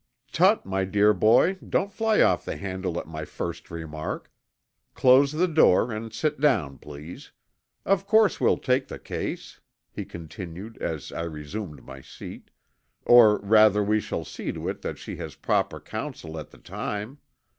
"Tut, 0.31 0.65
my 0.65 0.83
dear 0.83 1.13
boy, 1.13 1.57
don't 1.69 1.93
fly 1.93 2.21
off 2.21 2.43
the 2.43 2.57
handle 2.57 2.99
at 2.99 3.05
my 3.05 3.23
first 3.23 3.69
remark. 3.69 4.31
Close 4.95 5.31
the 5.31 5.47
door 5.47 5.91
and 5.91 6.11
sit 6.11 6.39
down, 6.39 6.79
please. 6.79 7.31
Of 7.85 8.07
course 8.07 8.41
we'll 8.41 8.57
take 8.57 8.87
the 8.87 8.97
case," 8.97 9.61
he 9.91 10.03
continued 10.03 10.79
as 10.79 11.11
I 11.11 11.21
resumed 11.25 11.85
my 11.85 12.01
seat, 12.01 12.49
"or 13.05 13.37
rather 13.41 13.83
we 13.83 13.99
shall 13.99 14.25
see 14.25 14.51
to 14.51 14.69
it 14.69 14.81
that 14.81 14.97
she 14.97 15.17
has 15.17 15.35
proper 15.35 15.79
counsel 15.79 16.39
at 16.39 16.49
the 16.49 16.57
time. 16.57 17.19